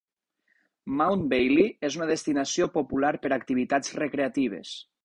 Mount 1.01 1.27
Bailey 1.35 1.67
és 1.91 1.99
una 2.01 2.09
destinació 2.13 2.71
popular 2.81 3.13
per 3.27 3.35
a 3.35 3.41
activitats 3.41 3.97
recreatives. 4.05 4.79